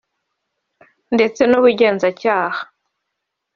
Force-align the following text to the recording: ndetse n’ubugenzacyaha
ndetse 1.15 1.41
n’ubugenzacyaha 1.45 2.59